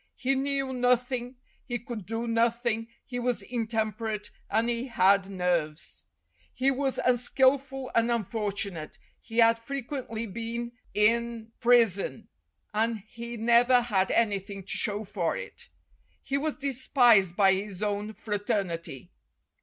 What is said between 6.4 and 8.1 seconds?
He was un skilful